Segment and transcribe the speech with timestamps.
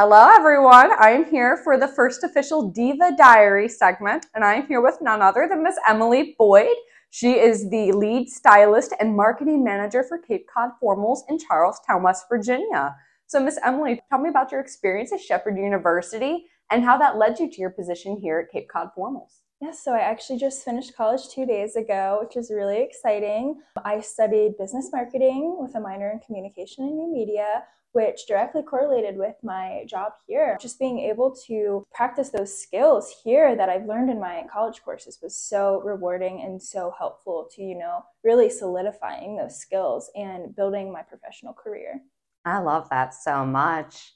[0.00, 0.92] Hello, everyone.
[1.00, 4.98] I am here for the first official Diva Diary segment, and I am here with
[5.00, 6.76] none other than Miss Emily Boyd.
[7.10, 12.04] She is the lead stylist and marketing manager for Cape Cod Formals in Charles Town,
[12.04, 12.94] West Virginia.
[13.26, 17.40] So, Miss Emily, tell me about your experience at Shepherd University and how that led
[17.40, 19.40] you to your position here at Cape Cod Formals.
[19.60, 23.60] Yes, so I actually just finished college two days ago, which is really exciting.
[23.84, 29.16] I studied business marketing with a minor in communication and new media, which directly correlated
[29.16, 30.56] with my job here.
[30.60, 35.18] Just being able to practice those skills here that I've learned in my college courses
[35.20, 40.92] was so rewarding and so helpful to, you know, really solidifying those skills and building
[40.92, 42.00] my professional career.
[42.44, 44.12] I love that so much.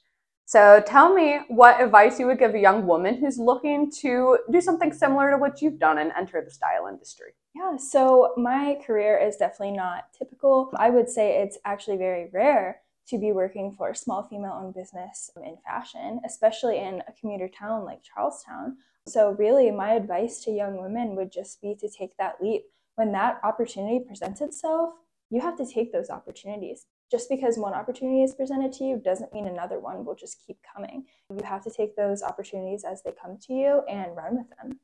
[0.53, 4.61] So tell me what advice you would give a young woman who's looking to do
[4.61, 7.31] something similar to what you've done and enter the style industry.
[7.55, 10.71] Yeah, so my career is definitely not typical.
[10.77, 14.75] I would say it's actually very rare to be working for a small female owned
[14.75, 18.77] business in fashion, especially in a commuter town like Charles Town.
[19.07, 22.65] So, really, my advice to young women would just be to take that leap.
[22.93, 24.93] When that opportunity presents itself,
[25.31, 26.85] you have to take those opportunities.
[27.11, 30.57] Just because one opportunity is presented to you doesn't mean another one will just keep
[30.75, 31.05] coming.
[31.29, 34.79] You have to take those opportunities as they come to you and run with them.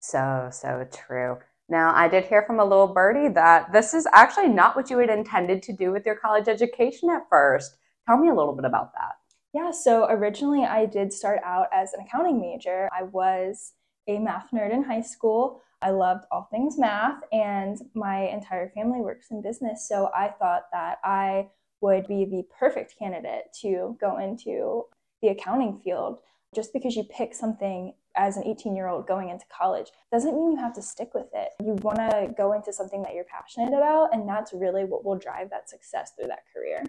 [0.00, 1.38] So, so true.
[1.68, 4.98] Now, I did hear from a little birdie that this is actually not what you
[4.98, 7.76] had intended to do with your college education at first.
[8.06, 9.12] Tell me a little bit about that.
[9.54, 12.90] Yeah, so originally I did start out as an accounting major.
[12.92, 13.72] I was
[14.08, 15.62] a math nerd in high school.
[15.84, 19.86] I loved all things math, and my entire family works in business.
[19.86, 21.50] So I thought that I
[21.82, 24.84] would be the perfect candidate to go into
[25.20, 26.18] the accounting field.
[26.54, 30.52] Just because you pick something as an 18 year old going into college doesn't mean
[30.52, 31.50] you have to stick with it.
[31.60, 35.18] You want to go into something that you're passionate about, and that's really what will
[35.18, 36.84] drive that success through that career.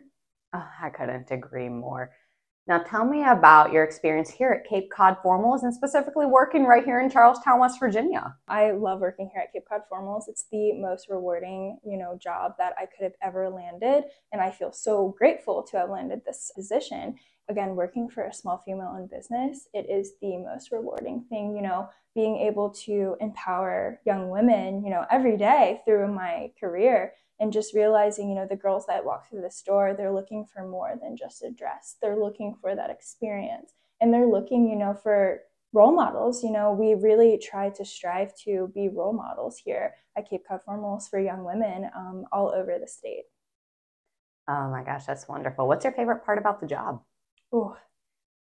[0.53, 2.11] Oh, I couldn't agree more.
[2.67, 6.83] Now, tell me about your experience here at Cape Cod Formals and specifically working right
[6.83, 8.35] here in Charles Town, West Virginia.
[8.47, 10.23] I love working here at Cape Cod Formals.
[10.27, 14.49] It's the most rewarding, you know, job that I could have ever landed, and I
[14.49, 17.17] feel so grateful to have landed this position
[17.49, 21.61] again, working for a small female owned business, it is the most rewarding thing, you
[21.61, 27.51] know, being able to empower young women, you know, every day through my career and
[27.51, 30.97] just realizing, you know, the girls that walk through the store, they're looking for more
[31.01, 31.97] than just a dress.
[32.01, 35.41] They're looking for that experience and they're looking, you know, for
[35.73, 36.43] role models.
[36.43, 40.61] You know, we really try to strive to be role models here at Cape Cod
[40.67, 43.25] Formals for young women um, all over the state.
[44.47, 45.67] Oh my gosh, that's wonderful.
[45.67, 47.01] What's your favorite part about the job?
[47.51, 47.77] Oh,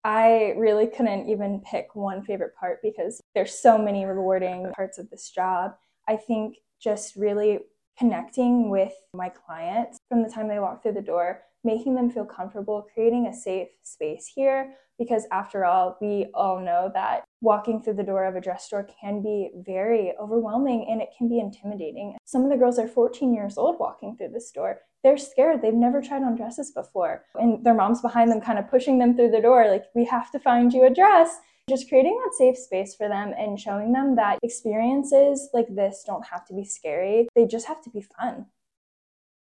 [0.04, 5.08] I really couldn't even pick one favorite part because there's so many rewarding parts of
[5.10, 5.74] this job.
[6.08, 7.60] I think just really
[7.98, 12.24] connecting with my clients from the time they walk through the door, making them feel
[12.24, 14.74] comfortable, creating a safe space here.
[14.98, 18.86] Because after all, we all know that walking through the door of a dress store
[19.00, 22.16] can be very overwhelming and it can be intimidating.
[22.24, 25.62] Some of the girls are 14 years old walking through the store they're scared.
[25.62, 27.24] They've never tried on dresses before.
[27.34, 30.30] And their mom's behind them, kind of pushing them through the door, like, we have
[30.32, 31.38] to find you a dress.
[31.72, 36.26] Just creating that safe space for them and showing them that experiences like this don't
[36.26, 38.44] have to be scary, they just have to be fun.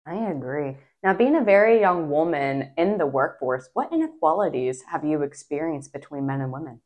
[0.06, 0.78] I agree.
[1.01, 6.28] Now, being a very young woman in the workforce, what inequalities have you experienced between
[6.28, 6.81] men and women?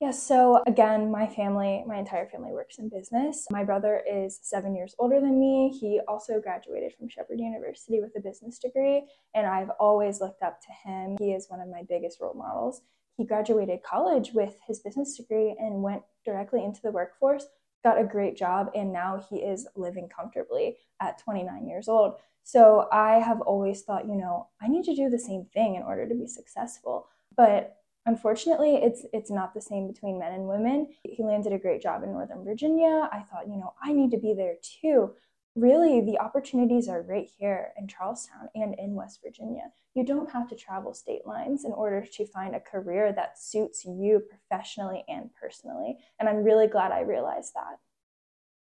[0.00, 3.46] Yeah, so again, my family, my entire family works in business.
[3.50, 5.76] My brother is seven years older than me.
[5.78, 9.04] He also graduated from Shepherd University with a business degree,
[9.34, 11.18] and I've always looked up to him.
[11.18, 12.80] He is one of my biggest role models.
[13.20, 17.44] He graduated college with his business degree and went directly into the workforce,
[17.84, 22.14] got a great job, and now he is living comfortably at 29 years old.
[22.44, 25.82] So I have always thought, you know, I need to do the same thing in
[25.82, 27.08] order to be successful.
[27.36, 27.76] But
[28.06, 30.88] Unfortunately, it's it's not the same between men and women.
[31.04, 33.10] He landed a great job in Northern Virginia.
[33.12, 35.12] I thought, you know, I need to be there too.
[35.56, 39.72] Really, the opportunities are right here in Charles Town and in West Virginia.
[39.94, 43.84] You don't have to travel state lines in order to find a career that suits
[43.84, 45.98] you professionally and personally.
[46.20, 47.78] And I'm really glad I realized that.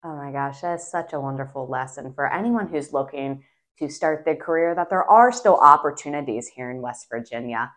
[0.05, 3.43] Oh my gosh, that's such a wonderful lesson for anyone who's looking
[3.79, 7.71] to start their career that there are still opportunities here in West Virginia.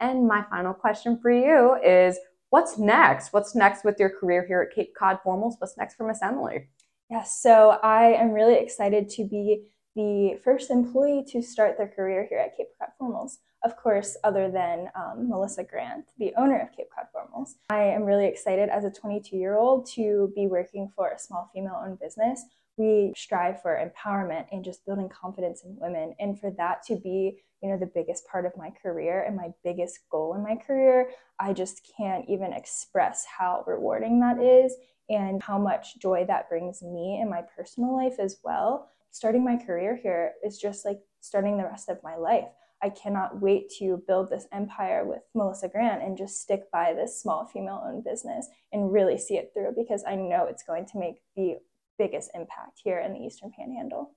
[0.00, 2.18] And my final question for you is
[2.50, 3.32] what's next?
[3.32, 5.54] What's next with your career here at Cape Cod Formals?
[5.58, 6.68] What's next for Miss Emily?
[7.10, 9.62] Yes, so I am really excited to be
[9.94, 13.38] the first employee to start their career here at Cape Cod Formals.
[13.64, 17.54] Of course, other than um, Melissa Grant, the owner of Cape Cod Formals.
[17.70, 21.50] I am really excited as a 22 year old to be working for a small
[21.54, 22.44] female owned business
[22.76, 26.14] we strive for empowerment and just building confidence in women.
[26.18, 29.48] And for that to be, you know, the biggest part of my career and my
[29.64, 31.10] biggest goal in my career,
[31.40, 34.74] I just can't even express how rewarding that is
[35.08, 38.88] and how much joy that brings me in my personal life as well.
[39.10, 42.48] Starting my career here is just like starting the rest of my life.
[42.82, 47.20] I cannot wait to build this empire with Melissa Grant and just stick by this
[47.20, 50.98] small female owned business and really see it through because I know it's going to
[50.98, 51.56] make the
[51.98, 54.14] biggest impact here in the Eastern Panhandle.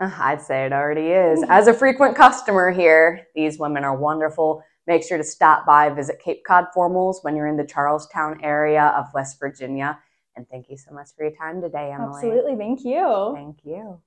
[0.00, 1.44] Uh, I'd say it already is.
[1.48, 4.64] As a frequent customer here, these women are wonderful.
[4.86, 8.40] Make sure to stop by, visit Cape Cod Formals when you're in the Charles Town
[8.42, 9.98] area of West Virginia.
[10.36, 12.12] And thank you so much for your time today, Emily.
[12.14, 12.56] Absolutely.
[12.56, 13.32] Thank you.
[13.34, 14.00] Thank you.